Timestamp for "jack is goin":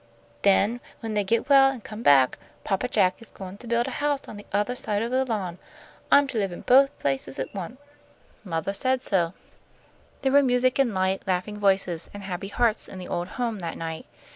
2.87-3.59